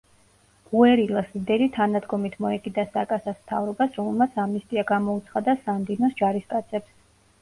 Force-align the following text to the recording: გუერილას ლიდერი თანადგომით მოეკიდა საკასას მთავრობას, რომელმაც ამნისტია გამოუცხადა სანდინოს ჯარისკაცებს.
გუერილას 0.69 1.27
ლიდერი 1.33 1.67
თანადგომით 1.75 2.39
მოეკიდა 2.45 2.85
საკასას 2.95 3.37
მთავრობას, 3.43 3.93
რომელმაც 4.01 4.41
ამნისტია 4.45 4.87
გამოუცხადა 4.93 5.59
სანდინოს 5.67 6.17
ჯარისკაცებს. 6.23 6.91